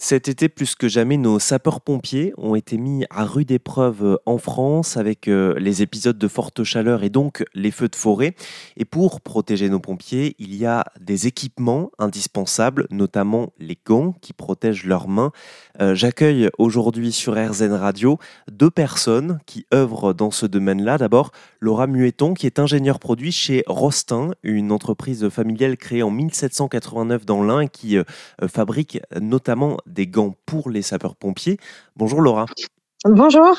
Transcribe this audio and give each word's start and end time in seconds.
Cet 0.00 0.28
été, 0.28 0.48
plus 0.48 0.76
que 0.76 0.86
jamais, 0.86 1.16
nos 1.16 1.40
sapeurs-pompiers 1.40 2.32
ont 2.38 2.54
été 2.54 2.78
mis 2.78 3.04
à 3.10 3.24
rude 3.24 3.50
épreuve 3.50 4.04
euh, 4.04 4.16
en 4.26 4.38
France 4.38 4.96
avec 4.96 5.26
euh, 5.26 5.58
les 5.58 5.82
épisodes 5.82 6.16
de 6.16 6.28
forte 6.28 6.62
chaleur 6.62 7.02
et 7.02 7.10
donc 7.10 7.44
les 7.52 7.72
feux 7.72 7.88
de 7.88 7.96
forêt. 7.96 8.36
Et 8.76 8.84
pour 8.84 9.20
protéger 9.20 9.68
nos 9.68 9.80
pompiers, 9.80 10.36
il 10.38 10.54
y 10.54 10.66
a 10.66 10.84
des 11.00 11.26
équipements 11.26 11.90
indispensables, 11.98 12.86
notamment 12.92 13.52
les 13.58 13.76
gants 13.84 14.14
qui 14.20 14.32
protègent 14.32 14.84
leurs 14.84 15.08
mains. 15.08 15.32
Euh, 15.80 15.96
j'accueille 15.96 16.48
aujourd'hui 16.58 17.10
sur 17.10 17.34
RZN 17.34 17.72
Radio 17.72 18.18
deux 18.48 18.70
personnes 18.70 19.40
qui 19.46 19.66
œuvrent 19.74 20.14
dans 20.14 20.30
ce 20.30 20.46
domaine-là. 20.46 20.98
D'abord, 20.98 21.32
Laura 21.58 21.88
Mueton, 21.88 22.34
qui 22.34 22.46
est 22.46 22.60
ingénieure 22.60 23.00
produit 23.00 23.32
chez 23.32 23.64
Rostin, 23.66 24.30
une 24.44 24.70
entreprise 24.70 25.28
familiale 25.28 25.76
créée 25.76 26.04
en 26.04 26.10
1789 26.12 27.26
dans 27.26 27.42
l'Ain 27.42 27.66
qui 27.66 27.98
fabrique 28.46 29.00
notamment 29.20 29.76
des 29.88 30.06
gants 30.06 30.34
pour 30.46 30.70
les 30.70 30.82
sapeurs-pompiers. 30.82 31.58
Bonjour 31.96 32.20
Laura. 32.20 32.46
Bonjour. 33.04 33.56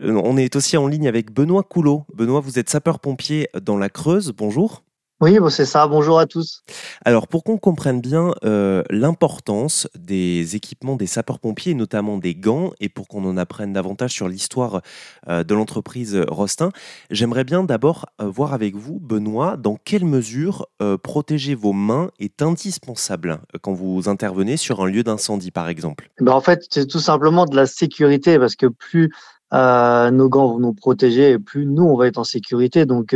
Euh, 0.00 0.20
on 0.24 0.36
est 0.36 0.56
aussi 0.56 0.76
en 0.76 0.86
ligne 0.86 1.08
avec 1.08 1.32
Benoît 1.32 1.62
Coulot. 1.62 2.04
Benoît, 2.14 2.40
vous 2.40 2.58
êtes 2.58 2.70
sapeur-pompier 2.70 3.48
dans 3.62 3.76
la 3.76 3.88
Creuse. 3.88 4.32
Bonjour. 4.36 4.82
Oui, 5.22 5.38
c'est 5.50 5.66
ça. 5.66 5.86
Bonjour 5.86 6.18
à 6.18 6.26
tous. 6.26 6.64
Alors, 7.04 7.28
pour 7.28 7.44
qu'on 7.44 7.56
comprenne 7.56 8.00
bien 8.00 8.34
euh, 8.44 8.82
l'importance 8.90 9.86
des 9.96 10.56
équipements 10.56 10.96
des 10.96 11.06
sapeurs-pompiers, 11.06 11.74
notamment 11.74 12.18
des 12.18 12.34
gants, 12.34 12.72
et 12.80 12.88
pour 12.88 13.06
qu'on 13.06 13.24
en 13.24 13.36
apprenne 13.36 13.72
davantage 13.72 14.10
sur 14.10 14.28
l'histoire 14.28 14.82
euh, 15.28 15.44
de 15.44 15.54
l'entreprise 15.54 16.20
Rostin, 16.26 16.70
j'aimerais 17.08 17.44
bien 17.44 17.62
d'abord 17.62 18.06
euh, 18.20 18.24
voir 18.24 18.52
avec 18.52 18.74
vous, 18.74 18.98
Benoît, 18.98 19.56
dans 19.56 19.76
quelle 19.76 20.04
mesure 20.04 20.66
protéger 21.04 21.54
vos 21.54 21.72
mains 21.72 22.10
est 22.18 22.42
indispensable 22.42 23.38
quand 23.60 23.72
vous 23.72 24.08
intervenez 24.08 24.56
sur 24.56 24.82
un 24.82 24.86
lieu 24.86 25.04
d'incendie, 25.04 25.52
par 25.52 25.68
exemple? 25.68 26.10
Ben 26.20 26.32
en 26.32 26.40
fait, 26.40 26.66
c'est 26.68 26.86
tout 26.86 26.98
simplement 26.98 27.46
de 27.46 27.54
la 27.54 27.66
sécurité, 27.66 28.40
parce 28.40 28.56
que 28.56 28.66
plus 28.66 29.12
nos 29.52 30.28
gants 30.28 30.48
vont 30.48 30.58
nous 30.58 30.74
protéger 30.74 31.30
et 31.32 31.38
plus 31.38 31.66
nous, 31.66 31.84
on 31.84 31.96
va 31.96 32.06
être 32.06 32.18
en 32.18 32.24
sécurité. 32.24 32.86
Donc, 32.86 33.14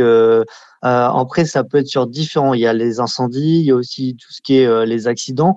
euh, 0.83 1.07
après, 1.09 1.45
ça 1.45 1.63
peut 1.63 1.77
être 1.77 1.87
sur 1.87 2.07
différents. 2.07 2.53
Il 2.53 2.61
y 2.61 2.67
a 2.67 2.73
les 2.73 2.99
incendies, 2.99 3.59
il 3.59 3.65
y 3.65 3.71
a 3.71 3.75
aussi 3.75 4.15
tout 4.15 4.31
ce 4.31 4.41
qui 4.41 4.57
est 4.57 4.65
euh, 4.65 4.85
les 4.85 5.07
accidents. 5.07 5.55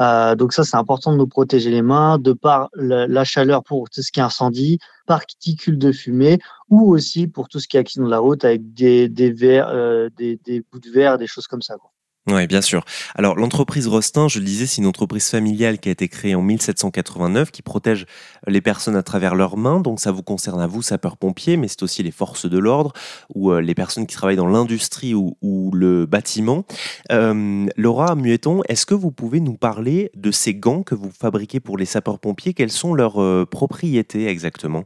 Euh, 0.00 0.36
donc 0.36 0.52
ça, 0.52 0.62
c'est 0.62 0.76
important 0.76 1.12
de 1.12 1.16
nous 1.16 1.26
protéger 1.26 1.70
les 1.70 1.82
mains 1.82 2.18
de 2.18 2.32
par 2.32 2.68
la, 2.74 3.24
chaleur 3.24 3.64
pour 3.64 3.90
tout 3.90 4.02
ce 4.02 4.12
qui 4.12 4.20
est 4.20 4.22
incendie, 4.22 4.78
particules 5.06 5.78
de 5.78 5.90
fumée, 5.90 6.38
ou 6.70 6.92
aussi 6.94 7.26
pour 7.26 7.48
tout 7.48 7.58
ce 7.58 7.66
qui 7.66 7.76
est 7.76 7.80
accident 7.80 8.06
de 8.06 8.10
la 8.10 8.20
route 8.20 8.44
avec 8.44 8.72
des, 8.74 9.08
des 9.08 9.32
verres, 9.32 9.72
des, 10.16 10.38
des 10.44 10.60
bouts 10.60 10.78
de 10.78 10.90
verre, 10.90 11.18
des 11.18 11.26
choses 11.26 11.48
comme 11.48 11.62
ça. 11.62 11.76
Quoi. 11.76 11.90
Oui, 12.30 12.46
bien 12.46 12.60
sûr. 12.60 12.84
Alors, 13.14 13.36
l'entreprise 13.36 13.88
Rostin, 13.88 14.28
je 14.28 14.38
le 14.38 14.44
disais, 14.44 14.66
c'est 14.66 14.82
une 14.82 14.86
entreprise 14.86 15.30
familiale 15.30 15.78
qui 15.78 15.88
a 15.88 15.92
été 15.92 16.08
créée 16.08 16.34
en 16.34 16.42
1789, 16.42 17.50
qui 17.50 17.62
protège 17.62 18.04
les 18.46 18.60
personnes 18.60 18.96
à 18.96 19.02
travers 19.02 19.34
leurs 19.34 19.56
mains. 19.56 19.80
Donc, 19.80 19.98
ça 19.98 20.12
vous 20.12 20.22
concerne 20.22 20.60
à 20.60 20.66
vous, 20.66 20.82
sapeurs-pompiers, 20.82 21.56
mais 21.56 21.68
c'est 21.68 21.82
aussi 21.82 22.02
les 22.02 22.10
forces 22.10 22.44
de 22.44 22.58
l'ordre 22.58 22.92
ou 23.34 23.50
euh, 23.50 23.62
les 23.62 23.74
personnes 23.74 24.06
qui 24.06 24.14
travaillent 24.14 24.36
dans 24.36 24.46
l'industrie 24.46 25.14
ou, 25.14 25.36
le 25.72 26.06
bâtiment. 26.06 26.64
Euh, 27.12 27.66
Laura 27.76 28.14
Mueton, 28.14 28.62
est-ce 28.68 28.84
que 28.84 28.94
vous 28.94 29.10
pouvez 29.10 29.40
nous 29.40 29.56
parler 29.56 30.10
de 30.14 30.30
ces 30.30 30.54
gants 30.54 30.82
que 30.82 30.94
vous 30.94 31.10
fabriquez 31.10 31.60
pour 31.60 31.78
les 31.78 31.86
sapeurs-pompiers? 31.86 32.52
Quelles 32.52 32.72
sont 32.72 32.92
leurs 32.94 33.22
euh, 33.22 33.46
propriétés 33.46 34.28
exactement? 34.28 34.84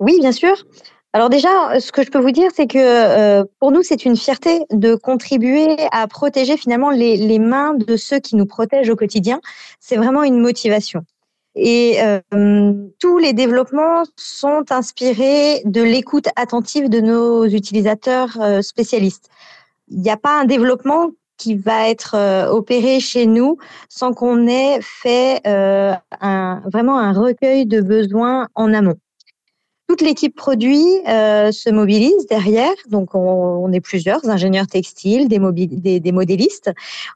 Oui, 0.00 0.18
bien 0.20 0.32
sûr. 0.32 0.54
Alors 1.14 1.28
déjà, 1.28 1.78
ce 1.78 1.92
que 1.92 2.02
je 2.02 2.10
peux 2.10 2.18
vous 2.18 2.30
dire, 2.30 2.50
c'est 2.54 2.66
que 2.66 2.78
euh, 2.78 3.44
pour 3.60 3.70
nous, 3.70 3.82
c'est 3.82 4.06
une 4.06 4.16
fierté 4.16 4.64
de 4.70 4.94
contribuer 4.94 5.76
à 5.92 6.06
protéger 6.08 6.56
finalement 6.56 6.90
les, 6.90 7.38
mains 7.38 7.74
de 7.74 7.96
ceux 7.96 8.18
qui 8.18 8.34
nous 8.34 8.46
protègent 8.46 8.88
au 8.88 8.96
quotidien. 8.96 9.40
C'est 9.78 9.96
vraiment 9.96 10.22
une 10.22 10.38
motivation. 10.38 11.04
Et 11.54 11.98
euh, 12.00 12.72
tous 12.98 13.18
les 13.18 13.34
développements 13.34 14.04
sont 14.16 14.64
inspirés 14.70 15.60
de 15.66 15.82
l'écoute 15.82 16.28
attentive 16.34 16.88
de 16.88 17.00
nos 17.00 17.44
utilisateurs 17.44 18.38
euh, 18.40 18.62
spécialistes. 18.62 19.28
Il 19.88 20.00
n'y 20.00 20.10
a 20.10 20.16
pas 20.16 20.40
un 20.40 20.46
développement 20.46 21.10
qui 21.36 21.56
va 21.56 21.90
être 21.90 22.16
opéré 22.50 23.00
chez 23.00 23.26
nous 23.26 23.58
sans 23.88 24.14
qu'on 24.14 24.46
ait 24.46 24.78
fait 24.80 25.40
un, 25.44 26.62
vraiment 26.72 26.98
un 26.98 27.12
recueil 27.12 27.66
de 27.66 27.80
besoins 27.80 28.48
en 28.54 28.72
amont 28.72 28.96
toute 29.92 30.00
l'équipe 30.00 30.34
produit 30.34 30.86
euh, 31.06 31.52
se 31.52 31.68
mobilise 31.68 32.26
derrière. 32.26 32.72
Donc, 32.88 33.14
on, 33.14 33.70
est 33.72 33.80
plusieurs 33.80 34.26
ingénieurs 34.26 34.66
textiles, 34.66 35.28
des, 35.28 35.38
modélistes, 35.38 36.70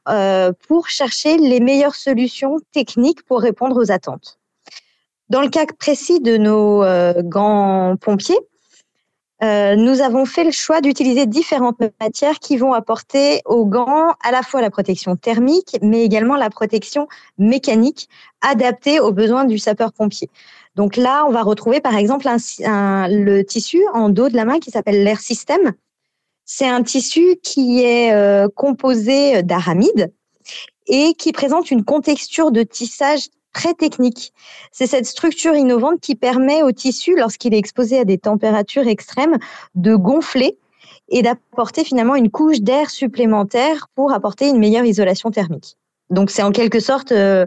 euh, 0.07 0.51
pour 0.67 0.87
chercher 0.87 1.37
les 1.37 1.59
meilleures 1.59 1.95
solutions 1.95 2.59
techniques 2.73 3.23
pour 3.23 3.41
répondre 3.41 3.81
aux 3.81 3.91
attentes. 3.91 4.37
Dans 5.29 5.41
le 5.41 5.49
cas 5.49 5.65
précis 5.79 6.19
de 6.19 6.37
nos 6.37 6.83
euh, 6.83 7.23
grands 7.23 7.95
pompiers, 7.99 8.37
nous 9.41 10.01
avons 10.01 10.25
fait 10.25 10.43
le 10.43 10.51
choix 10.51 10.81
d'utiliser 10.81 11.25
différentes 11.25 11.79
matières 12.01 12.39
qui 12.39 12.57
vont 12.57 12.73
apporter 12.73 13.41
aux 13.45 13.65
gants 13.65 14.13
à 14.23 14.31
la 14.31 14.41
fois 14.41 14.61
la 14.61 14.69
protection 14.69 15.15
thermique, 15.15 15.77
mais 15.81 16.03
également 16.03 16.35
la 16.35 16.49
protection 16.49 17.07
mécanique 17.37 18.09
adaptée 18.41 18.99
aux 18.99 19.11
besoins 19.11 19.45
du 19.45 19.59
sapeur-pompier. 19.59 20.29
Donc 20.75 20.95
là, 20.95 21.25
on 21.27 21.31
va 21.31 21.41
retrouver 21.41 21.81
par 21.81 21.97
exemple 21.97 22.27
le 22.27 23.41
tissu 23.41 23.81
en 23.93 24.09
dos 24.09 24.29
de 24.29 24.35
la 24.35 24.45
main 24.45 24.59
qui 24.59 24.71
s'appelle 24.71 25.03
l'air 25.03 25.19
système. 25.19 25.73
C'est 26.45 26.67
un 26.67 26.81
tissu 26.83 27.37
qui 27.43 27.83
est 27.83 28.13
euh, 28.13 28.47
composé 28.47 29.43
d'aramides 29.43 30.13
et 30.87 31.13
qui 31.15 31.33
présente 31.33 31.71
une 31.71 31.83
contexture 31.83 32.51
de 32.51 32.63
tissage 32.63 33.27
très 33.53 33.73
technique. 33.73 34.33
C'est 34.71 34.87
cette 34.87 35.05
structure 35.05 35.55
innovante 35.55 35.99
qui 35.99 36.15
permet 36.15 36.63
au 36.63 36.71
tissu, 36.71 37.15
lorsqu'il 37.15 37.53
est 37.53 37.57
exposé 37.57 37.99
à 37.99 38.05
des 38.05 38.17
températures 38.17 38.87
extrêmes, 38.87 39.37
de 39.75 39.95
gonfler 39.95 40.57
et 41.09 41.21
d'apporter 41.21 41.83
finalement 41.83 42.15
une 42.15 42.29
couche 42.29 42.59
d'air 42.59 42.89
supplémentaire 42.89 43.87
pour 43.95 44.11
apporter 44.11 44.49
une 44.49 44.59
meilleure 44.59 44.85
isolation 44.85 45.31
thermique. 45.31 45.77
Donc 46.09 46.29
c'est 46.29 46.43
en 46.43 46.51
quelque 46.51 46.79
sorte 46.79 47.11
euh, 47.11 47.45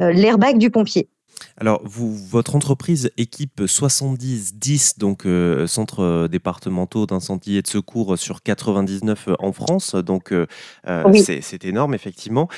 euh, 0.00 0.12
l'airbag 0.12 0.58
du 0.58 0.70
pompier. 0.70 1.08
Alors, 1.58 1.80
vous, 1.84 2.14
votre 2.14 2.54
entreprise 2.54 3.10
équipe 3.16 3.62
70-10, 3.62 4.98
donc 4.98 5.26
euh, 5.26 5.66
centres 5.66 6.28
départementaux 6.30 7.06
d'incendie 7.06 7.56
et 7.56 7.62
de 7.62 7.66
secours 7.66 8.18
sur 8.18 8.42
99 8.42 9.30
en 9.38 9.52
France, 9.52 9.94
donc 9.94 10.32
euh, 10.32 10.46
euh, 10.86 11.12
c'est 11.14 11.64
énorme 11.64 11.94
effectivement. 11.94 12.48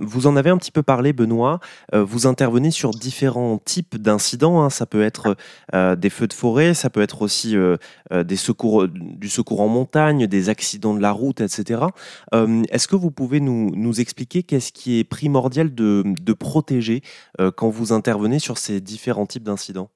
vous 0.00 0.26
en 0.26 0.36
avez 0.36 0.50
un 0.50 0.56
petit 0.56 0.70
peu 0.70 0.82
parlé, 0.82 1.12
Benoît. 1.12 1.60
vous 1.92 2.26
intervenez 2.26 2.70
sur 2.70 2.90
différents 2.90 3.58
types 3.58 3.96
d'incidents. 3.96 4.62
Hein. 4.62 4.70
Ça 4.70 4.86
peut 4.86 5.02
être 5.02 5.36
des 5.72 6.10
feux 6.10 6.26
de 6.26 6.32
forêt, 6.32 6.74
ça 6.74 6.90
peut 6.90 7.02
être 7.02 7.22
aussi 7.22 7.56
des 8.12 8.36
secours, 8.36 8.88
du 8.88 9.28
secours 9.28 9.60
en 9.60 9.68
montagne, 9.68 10.26
des 10.26 10.48
accidents 10.48 10.94
de 10.94 11.00
la 11.00 11.12
route, 11.12 11.40
etc. 11.40 11.82
Est-ce 12.32 12.88
que 12.88 12.96
vous 12.96 13.10
pouvez 13.10 13.40
nous, 13.40 13.70
nous 13.74 14.00
expliquer 14.00 14.42
qu'est-ce 14.42 14.72
qui 14.72 14.98
est 14.98 15.04
primordial 15.04 15.74
de, 15.74 16.02
de 16.06 16.32
protéger 16.32 17.02
quand 17.56 17.68
vous 17.68 17.92
intervenez 17.92 18.17
sur 18.38 18.58
ces 18.58 18.80
différents 18.80 19.26
types 19.26 19.44
d'incidents? 19.44 19.90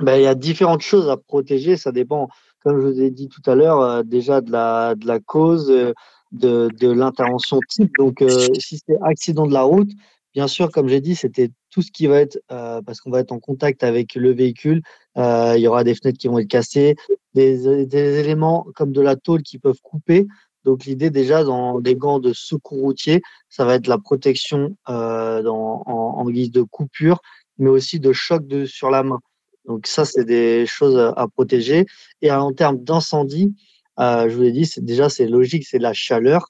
Ben, 0.00 0.16
Il 0.16 0.22
y 0.22 0.26
a 0.26 0.34
différentes 0.34 0.82
choses 0.82 1.08
à 1.08 1.16
protéger. 1.16 1.76
Ça 1.76 1.92
dépend, 1.92 2.28
comme 2.62 2.80
je 2.80 2.86
vous 2.86 3.00
ai 3.00 3.10
dit 3.10 3.28
tout 3.28 3.42
à 3.50 3.54
l'heure, 3.54 3.80
euh, 3.80 4.02
déjà 4.02 4.40
de 4.40 4.50
la, 4.52 4.94
de 4.94 5.06
la 5.06 5.18
cause, 5.20 5.70
euh, 5.70 5.92
de, 6.32 6.70
de 6.78 6.90
l'intervention 6.90 7.58
type. 7.68 7.92
Donc, 7.98 8.22
euh, 8.22 8.46
si 8.58 8.80
c'est 8.86 8.96
accident 9.02 9.46
de 9.46 9.52
la 9.52 9.62
route, 9.62 9.90
bien 10.34 10.46
sûr, 10.46 10.70
comme 10.70 10.88
j'ai 10.88 11.00
dit, 11.00 11.16
c'était 11.16 11.50
tout 11.70 11.82
ce 11.82 11.90
qui 11.90 12.06
va 12.06 12.20
être, 12.20 12.38
parce 12.48 13.00
qu'on 13.00 13.10
va 13.10 13.20
être 13.20 13.32
en 13.32 13.40
contact 13.40 13.82
avec 13.84 14.14
le 14.14 14.32
véhicule, 14.32 14.82
il 15.16 15.58
y 15.58 15.66
aura 15.66 15.84
des 15.84 15.94
fenêtres 15.94 16.18
qui 16.18 16.28
vont 16.28 16.38
être 16.38 16.48
cassées, 16.48 16.96
des, 17.34 17.96
éléments 17.96 18.66
comme 18.74 18.92
de 18.92 19.00
la 19.00 19.16
tôle 19.16 19.42
qui 19.42 19.58
peuvent 19.58 19.80
couper. 19.82 20.26
Donc 20.64 20.86
l'idée 20.86 21.10
déjà 21.10 21.44
dans 21.44 21.80
des 21.80 21.94
gants 21.94 22.20
de 22.20 22.32
secours 22.32 22.80
routier, 22.80 23.22
ça 23.48 23.64
va 23.64 23.74
être 23.74 23.86
la 23.86 23.98
protection 23.98 24.76
en, 24.86 26.24
guise 26.30 26.50
de 26.50 26.62
coupure 26.62 27.20
mais 27.58 27.70
aussi 27.70 28.00
de 28.00 28.12
choc 28.12 28.46
de, 28.46 28.64
sur 28.64 28.90
la 28.90 29.02
main. 29.02 29.20
Donc 29.66 29.86
ça, 29.86 30.04
c'est 30.04 30.24
des 30.24 30.64
choses 30.66 30.96
à, 30.96 31.28
protéger. 31.28 31.84
Et 32.22 32.30
en 32.30 32.52
termes 32.52 32.82
d'incendie, 32.82 33.54
euh, 34.00 34.28
je 34.28 34.34
vous 34.34 34.42
l'ai 34.42 34.52
dit, 34.52 34.68
déjà 34.78 35.08
c'est 35.08 35.26
logique, 35.26 35.66
c'est 35.66 35.78
la 35.78 35.92
chaleur. 35.92 36.48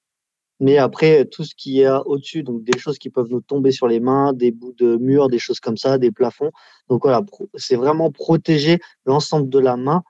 Mais 0.61 0.79
après, 0.79 1.25
tout 1.25 1.45
ce 1.45 1.55
qui 1.57 1.81
est 1.81 1.91
au-dessus, 2.07 2.43
donc 2.43 2.65
des 2.65 2.79
choses 2.79 2.99
qui 2.99 3.11
peuvent 3.11 3.29
nous 3.31 3.41
tomber 3.41 3.71
sur 3.71 3.87
les 3.87 4.01
mains, 4.01 4.33
des 4.33 4.51
bouts 4.51 4.75
de 4.77 4.97
murs, 4.97 5.29
des 5.29 5.39
choses 5.39 5.61
comme 5.61 5.77
ça, 5.77 5.99
des 5.99 6.11
plafonds. 6.11 6.51
Donc 6.89 7.03
voilà, 7.03 7.23
c'est 7.55 7.77
vraiment 7.77 8.11
protéger 8.11 8.79
l'ensemble 9.05 9.49
de 9.49 9.59
la 9.59 9.77
main. 9.77 10.03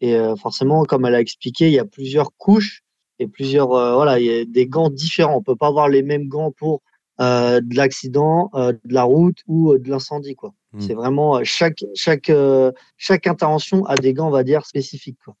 Et 0.00 0.14
euh, 0.16 0.36
forcément, 0.36 0.84
comme 0.84 1.06
elle 1.06 1.14
a 1.14 1.20
expliqué, 1.20 1.66
il 1.66 1.72
y 1.72 1.78
a 1.78 1.84
plusieurs 1.84 2.36
couches 2.36 2.82
et 3.18 3.26
plusieurs, 3.26 3.72
euh, 3.72 3.94
voilà, 3.94 4.20
il 4.20 4.26
y 4.26 4.38
a 4.38 4.44
des 4.44 4.66
gants 4.66 4.90
différents. 4.90 5.36
On 5.36 5.42
peut 5.42 5.56
pas 5.56 5.68
avoir 5.68 5.88
les 5.88 6.02
mêmes 6.02 6.28
gants 6.28 6.52
pour 6.52 6.82
euh, 7.18 7.62
de 7.62 7.74
l'accident, 7.76 8.50
euh, 8.54 8.72
de 8.72 8.92
la 8.92 9.04
route 9.04 9.38
ou 9.46 9.72
euh, 9.72 9.78
de 9.78 9.88
l'incendie. 9.88 10.34
quoi. 10.34 10.52
Hmm. 10.72 10.80
C'est 10.80 10.92
vraiment 10.92 11.42
chaque 11.44 11.82
chaque 11.94 12.30
chaque 12.98 13.26
intervention 13.26 13.86
a 13.86 13.94
des 13.94 14.12
gants, 14.12 14.28
on 14.28 14.30
va 14.30 14.44
dire 14.44 14.66
spécifiques. 14.66 15.16
Quoi. 15.24 15.34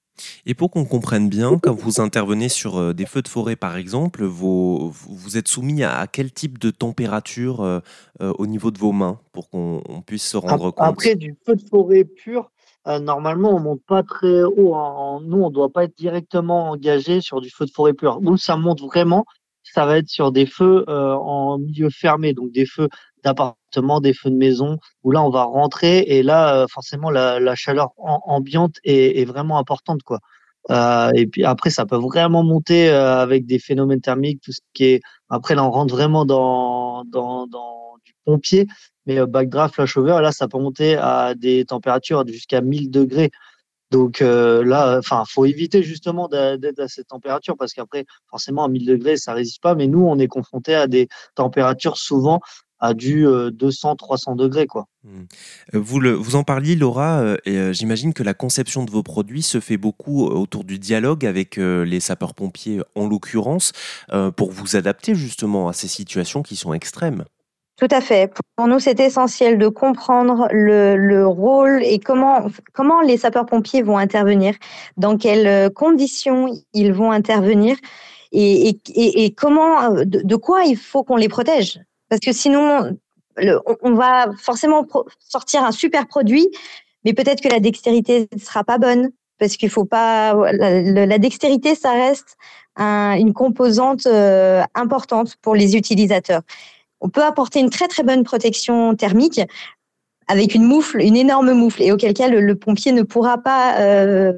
Et 0.46 0.54
pour 0.54 0.70
qu'on 0.70 0.86
comprenne 0.86 1.28
bien, 1.28 1.58
quand 1.58 1.74
vous 1.74 2.00
intervenez 2.00 2.48
sur 2.48 2.94
des 2.94 3.04
feux 3.04 3.20
de 3.20 3.28
forêt 3.28 3.56
par 3.56 3.76
exemple, 3.76 4.24
vous, 4.24 4.90
vous 4.90 5.36
êtes 5.36 5.48
soumis 5.48 5.84
à, 5.84 6.06
quel 6.10 6.32
type 6.32 6.58
de 6.58 6.70
température 6.70 7.82
au 8.20 8.46
niveau 8.46 8.70
de 8.70 8.78
vos 8.78 8.92
mains 8.92 9.20
pour 9.32 9.50
qu'on 9.50 9.82
puisse 10.06 10.26
se 10.26 10.38
rendre 10.38 10.70
compte? 10.70 10.86
Après 10.86 11.14
du 11.14 11.36
feu 11.44 11.56
de 11.56 11.68
forêt 11.68 12.04
pur, 12.04 12.50
normalement 12.86 13.54
on 13.54 13.60
monte 13.60 13.82
pas 13.86 14.02
très 14.02 14.44
haut. 14.44 14.74
Nous 15.20 15.42
on 15.42 15.50
ne 15.50 15.54
doit 15.54 15.68
pas 15.68 15.84
être 15.84 15.98
directement 15.98 16.70
engagé 16.70 17.20
sur 17.20 17.42
du 17.42 17.50
feu 17.50 17.66
de 17.66 17.70
forêt 17.70 17.92
pur. 17.92 18.22
Nous 18.22 18.38
ça 18.38 18.56
monte 18.56 18.80
vraiment, 18.80 19.26
ça 19.72 19.86
va 19.86 19.98
être 19.98 20.08
sur 20.08 20.32
des 20.32 20.46
feux 20.46 20.84
en 20.88 21.58
milieu 21.58 21.90
fermé, 21.90 22.32
donc 22.32 22.52
des 22.52 22.66
feux 22.66 22.88
d'appartement, 23.26 24.00
des 24.00 24.14
feux 24.14 24.30
de 24.30 24.36
maison, 24.36 24.78
où 25.02 25.10
là 25.10 25.22
on 25.22 25.30
va 25.30 25.42
rentrer 25.44 25.98
et 25.98 26.22
là 26.22 26.62
euh, 26.62 26.66
forcément 26.70 27.10
la, 27.10 27.54
chaleur 27.56 27.90
ambiante 27.98 28.76
est, 28.84 29.24
vraiment 29.24 29.58
importante 29.58 30.02
quoi. 30.02 30.20
Euh, 30.70 31.10
et 31.14 31.26
puis 31.26 31.44
après 31.44 31.70
ça 31.70 31.86
peut 31.86 31.96
vraiment 31.96 32.42
monter 32.42 32.88
euh, 32.88 33.18
avec 33.18 33.46
des 33.46 33.58
phénomènes 33.58 34.00
thermiques, 34.00 34.40
tout 34.42 34.52
ce 34.52 34.60
qui 34.74 34.84
est 34.84 35.00
après 35.28 35.54
là 35.54 35.64
on 35.64 35.70
rentre 35.70 35.94
vraiment 35.94 36.24
dans 36.24 37.04
dans, 37.04 37.46
dans 37.46 37.96
du 38.04 38.14
pompier, 38.24 38.66
mais 39.06 39.24
backdraft, 39.26 39.74
flash 39.74 39.96
over, 39.96 40.20
là 40.22 40.32
ça 40.32 40.46
peut 40.48 40.58
monter 40.58 40.96
à 40.96 41.34
des 41.34 41.64
températures 41.64 42.26
jusqu'à 42.26 42.60
1000 42.60 42.90
degrés. 42.90 43.30
Donc 43.96 44.20
là, 44.20 44.98
enfin, 44.98 45.24
faut 45.26 45.46
éviter 45.46 45.82
justement 45.82 46.28
d'être 46.28 46.80
à 46.80 46.88
cette 46.88 47.08
température 47.08 47.56
parce 47.58 47.72
qu'après, 47.72 48.04
forcément, 48.28 48.64
à 48.64 48.68
1000 48.68 48.84
degrés, 48.84 49.16
ça 49.16 49.32
résiste 49.32 49.62
pas. 49.62 49.74
Mais 49.74 49.86
nous, 49.86 50.04
on 50.04 50.18
est 50.18 50.28
confronté 50.28 50.74
à 50.74 50.86
des 50.86 51.08
températures 51.34 51.96
souvent 51.96 52.40
à 52.78 52.94
du 52.94 53.26
200-300 53.26 54.32
euh, 54.32 54.34
degrés. 54.34 54.66
Quoi. 54.66 54.86
Mmh. 55.04 55.08
Euh, 55.74 55.78
vous, 55.78 56.00
le, 56.00 56.12
vous 56.12 56.36
en 56.36 56.44
parliez, 56.44 56.76
Laura, 56.76 57.20
euh, 57.20 57.36
et 57.44 57.72
j'imagine 57.72 58.12
que 58.12 58.22
la 58.22 58.34
conception 58.34 58.84
de 58.84 58.90
vos 58.90 59.02
produits 59.02 59.42
se 59.42 59.60
fait 59.60 59.76
beaucoup 59.76 60.24
autour 60.26 60.64
du 60.64 60.78
dialogue 60.78 61.24
avec 61.24 61.56
les 61.56 62.00
sapeurs-pompiers, 62.00 62.80
en 62.94 63.08
l'occurrence, 63.08 63.72
pour 64.36 64.50
vous 64.50 64.76
adapter 64.76 65.14
justement 65.14 65.68
à 65.68 65.72
ces 65.72 65.88
situations 65.88 66.42
qui 66.42 66.56
sont 66.56 66.72
extrêmes. 66.74 67.24
Tout 67.76 67.88
à 67.90 68.00
fait. 68.00 68.32
Pour 68.56 68.68
nous, 68.68 68.78
c'est 68.78 68.98
essentiel 69.00 69.58
de 69.58 69.68
comprendre 69.68 70.48
le, 70.50 70.96
le, 70.96 71.26
rôle 71.26 71.82
et 71.84 71.98
comment, 71.98 72.46
comment 72.72 73.02
les 73.02 73.18
sapeurs-pompiers 73.18 73.82
vont 73.82 73.98
intervenir, 73.98 74.54
dans 74.96 75.18
quelles 75.18 75.70
conditions 75.74 76.48
ils 76.72 76.92
vont 76.92 77.10
intervenir 77.10 77.76
et, 78.32 78.70
et, 78.70 79.24
et 79.24 79.34
comment, 79.34 79.90
de 80.04 80.36
quoi 80.36 80.64
il 80.64 80.76
faut 80.76 81.04
qu'on 81.04 81.16
les 81.16 81.28
protège. 81.28 81.80
Parce 82.08 82.20
que 82.20 82.32
sinon, 82.32 82.96
on, 83.82 83.94
va 83.94 84.30
forcément 84.38 84.86
sortir 85.18 85.64
un 85.64 85.72
super 85.72 86.06
produit, 86.06 86.48
mais 87.04 87.12
peut-être 87.12 87.40
que 87.40 87.48
la 87.48 87.60
dextérité 87.60 88.28
ne 88.32 88.38
sera 88.38 88.64
pas 88.64 88.78
bonne. 88.78 89.10
Parce 89.38 89.58
qu'il 89.58 89.68
faut 89.68 89.84
pas. 89.84 90.34
La, 90.52 91.18
dextérité, 91.18 91.74
ça 91.74 91.92
reste 91.92 92.38
une 92.78 93.34
composante 93.34 94.06
euh, 94.06 94.62
importante 94.74 95.36
pour 95.42 95.54
les 95.54 95.76
utilisateurs. 95.76 96.40
On 97.00 97.08
peut 97.08 97.22
apporter 97.22 97.60
une 97.60 97.70
très 97.70 97.88
très 97.88 98.02
bonne 98.02 98.24
protection 98.24 98.94
thermique 98.94 99.40
avec 100.28 100.54
une 100.54 100.64
moufle, 100.64 101.00
une 101.00 101.16
énorme 101.16 101.52
moufle, 101.52 101.82
et 101.82 101.92
auquel 101.92 102.14
cas 102.14 102.28
le, 102.28 102.54
pompier 102.56 102.92
ne 102.92 103.02
pourra 103.02 103.38
pas 103.38 103.78
euh, 103.80 104.32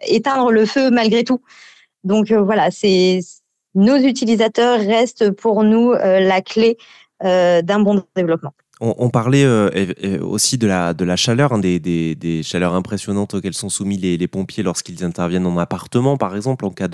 éteindre 0.00 0.50
le 0.50 0.64
feu 0.64 0.90
malgré 0.90 1.24
tout. 1.24 1.40
Donc 2.02 2.30
euh, 2.30 2.40
voilà, 2.40 2.70
c'est 2.70 3.20
nos 3.74 3.96
utilisateurs 3.96 4.78
restent 4.78 5.30
pour 5.30 5.64
nous 5.64 5.92
la 5.92 6.40
clé 6.40 6.78
euh, 7.24 7.62
d'un 7.62 7.80
bon 7.80 8.02
développement. 8.16 8.52
On, 8.80 9.08
parlait 9.08 9.44
euh, 9.44 10.18
aussi 10.20 10.58
de 10.58 10.66
la, 10.66 10.94
de 10.94 11.04
la 11.04 11.14
chaleur, 11.14 11.52
hein, 11.52 11.60
des, 11.60 12.40
chaleurs 12.42 12.74
impressionnantes 12.74 13.34
auxquelles 13.34 13.54
sont 13.54 13.68
soumis 13.68 13.98
les, 13.98 14.26
pompiers 14.26 14.64
lorsqu'ils 14.64 15.04
interviennent 15.04 15.46
en 15.46 15.58
appartement, 15.58 16.16
par 16.16 16.34
exemple, 16.34 16.64
en 16.64 16.70
cas 16.70 16.88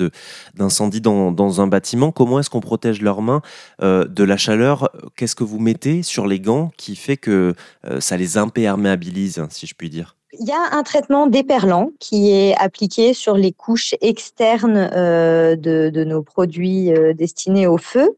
d'incendie 0.54 1.00
dans, 1.00 1.32
dans, 1.32 1.62
un 1.62 1.66
bâtiment. 1.66 2.12
Comment 2.12 2.38
est-ce 2.38 2.50
qu'on 2.50 2.60
protège 2.60 3.00
leurs 3.00 3.22
mains 3.22 3.40
euh, 3.82 4.04
de 4.04 4.24
la 4.24 4.36
chaleur? 4.36 4.90
Qu'est-ce 5.16 5.34
que 5.34 5.42
vous 5.44 5.58
mettez 5.58 6.02
sur 6.02 6.26
les 6.26 6.38
gants 6.38 6.70
qui 6.76 6.96
fait 6.96 7.16
que 7.16 7.54
ça 7.98 8.18
les 8.18 8.36
imperméabilise, 8.36 9.42
si 9.48 9.66
je 9.66 9.74
puis 9.74 9.88
dire? 9.88 10.16
Il 10.38 10.46
y 10.46 10.52
a 10.52 10.76
un 10.76 10.82
traitement 10.82 11.26
déperlant 11.26 11.92
qui 11.98 12.30
est 12.30 12.54
appliqué 12.56 13.14
sur 13.14 13.36
les 13.36 13.52
couches 13.52 13.94
externes 14.02 14.90
de, 14.90 15.90
de, 15.90 16.04
nos 16.04 16.22
produits 16.22 16.92
destinés 17.14 17.66
au 17.66 17.78
feu. 17.78 18.16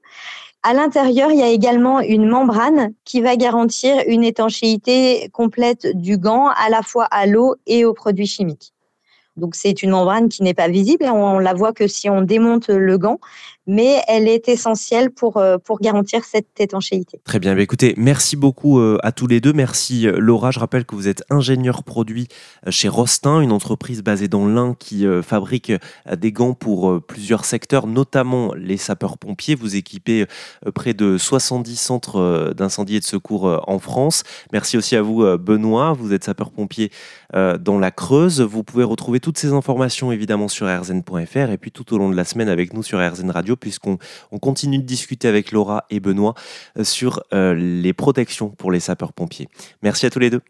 À 0.64 0.75
l'intérieur, 0.75 1.32
il 1.32 1.38
y 1.41 1.43
a 1.43 1.49
également 1.49 2.00
une 2.00 2.29
membrane 2.29 2.94
qui 3.05 3.20
va 3.20 3.37
garantir 3.37 3.97
une 4.06 4.23
étanchéité 4.23 5.29
complète 5.32 5.88
du 5.97 6.19
gant 6.19 6.49
à 6.49 6.69
la 6.70 6.82
fois 6.82 7.05
à 7.06 7.26
l'eau 7.26 7.56
et 7.67 7.85
aux 7.85 7.94
produits 7.94 8.26
chimiques. 8.26 8.73
Donc 9.37 9.56
c'est 9.56 9.82
une 9.82 9.91
membrane 9.91 10.29
qui 10.29 10.43
n'est 10.43 10.55
pas 10.55 10.69
visible, 10.69 11.06
on 11.06 11.38
la 11.38 11.55
voit 11.55 11.73
que 11.73 11.88
si 11.88 12.09
on 12.09 12.20
démonte 12.20 12.69
le 12.69 12.99
gant, 12.99 13.19
mais 13.67 14.03
elle 14.09 14.29
est 14.29 14.49
essentielle 14.49 15.11
pour, 15.11 15.37
euh, 15.37 15.59
pour 15.59 15.81
garantir 15.81 16.25
cette 16.25 16.59
étanchéité. 16.59 17.20
Très 17.25 17.38
bien, 17.38 17.55
bah, 17.55 17.62
écoutez, 17.62 17.94
merci 17.97 18.37
beaucoup 18.37 18.81
euh, 18.81 18.99
à 19.03 19.12
tous 19.12 19.26
les 19.26 19.41
deux. 19.41 19.53
Merci 19.53 20.06
euh, 20.06 20.17
Laura, 20.19 20.50
je 20.50 20.59
rappelle 20.59 20.85
que 20.85 20.97
vous 20.97 21.09
êtes 21.09 21.23
ingénieur 21.31 21.85
produit 21.85 22.29
chez 22.69 22.88
Rostin, 22.88 23.41
une 23.41 23.53
entreprise 23.53 24.03
basée 24.03 24.29
dans 24.29 24.47
l'Ain 24.47 24.75
qui 24.79 25.05
fabrique 25.23 25.73
des 26.17 26.32
gants 26.32 26.55
pour 26.55 27.00
plusieurs 27.03 27.44
secteurs, 27.44 27.87
notamment 27.87 28.55
les 28.55 28.76
sapeurs-pompiers. 28.76 29.55
Vous 29.55 29.76
équipez 29.76 30.26
près 30.75 30.94
de 30.94 31.19
70 31.19 31.76
centres 31.76 32.53
d'incendie 32.56 32.97
et 32.97 33.00
de 33.00 33.05
secours 33.05 33.62
en 33.67 33.79
France. 33.79 34.23
Merci 34.53 34.76
aussi 34.76 34.97
à 34.97 35.03
vous 35.03 35.25
Benoît, 35.38 35.93
vous 35.93 36.12
êtes 36.12 36.25
sapeur-pompier 36.25 36.91
dans 37.32 37.79
la 37.79 37.91
Creuse. 37.91 38.41
Vous 38.41 38.62
pouvez 38.62 38.85
retrouver 38.85 39.20
toutes 39.20 39.38
ces 39.38 39.53
informations 39.53 40.12
évidemment 40.12 40.49
sur 40.49 40.67
rzn.fr 40.67 41.50
et 41.50 41.59
puis 41.59 41.73
tout 41.73 41.93
au 41.94 41.99
long 41.99 42.11
de 42.11 42.17
la 42.17 42.25
semaine 42.25 42.49
avec 42.49 42.73
nous 42.75 42.82
sur 42.82 42.99
RZN 42.99 43.31
Radio 43.31 43.51
puisqu'on 43.56 43.99
continue 44.40 44.78
de 44.78 44.84
discuter 44.84 45.28
avec 45.28 45.52
Laura 45.52 45.84
et 45.90 46.00
Benoît 46.00 46.34
euh, 46.78 46.84
sur 46.84 47.22
euh, 47.32 47.54
les 47.54 47.93
protections 47.93 48.50
pour 48.50 48.72
les 48.72 48.81
sapeurs-pompiers. 48.81 49.49
Merci 49.82 50.06
à 50.06 50.10
tous 50.10 50.19
les 50.19 50.31
deux. 50.31 50.40